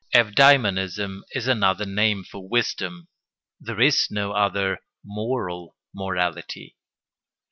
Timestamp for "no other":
4.09-4.79